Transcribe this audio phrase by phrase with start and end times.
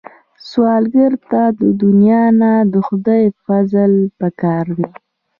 [0.49, 4.85] سوالګر ته د دنیا نه، د خدای فضل پکار دی